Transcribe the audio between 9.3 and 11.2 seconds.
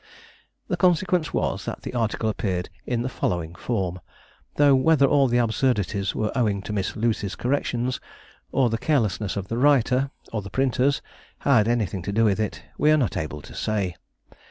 of the writer, or the printers,